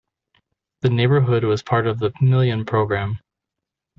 The 0.81 0.89
neighbourhood 0.89 1.43
was 1.43 1.61
part 1.61 1.85
of 1.85 1.99
the 1.99 2.11
Million 2.19 2.65
Programme. 2.65 3.19